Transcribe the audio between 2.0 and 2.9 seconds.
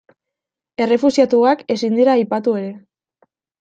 dira aipatu ere.